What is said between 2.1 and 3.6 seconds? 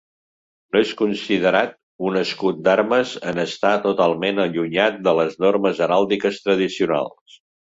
un escut d'armes en